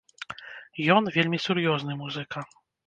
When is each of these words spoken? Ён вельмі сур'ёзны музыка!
Ён 0.95 1.11
вельмі 1.19 1.43
сур'ёзны 1.45 1.93
музыка! 2.03 2.39